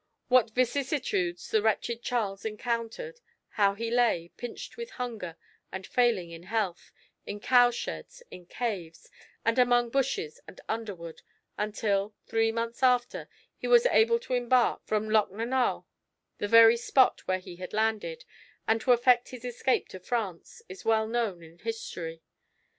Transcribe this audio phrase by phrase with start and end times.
[0.29, 3.19] What vicissitudes the wretched Charles encountered,
[3.49, 5.37] how he lay, pinched with hunger,
[5.71, 6.91] and failing in health,
[7.27, 9.11] in cowsheds, in caves
[9.45, 11.21] and among bushes and underwood
[11.55, 15.85] until, three months after, he was able to embark from Lochnanuagh,
[16.39, 18.25] the very spot where he had landed,
[18.67, 22.23] and to effect his escape to France, is well known in history.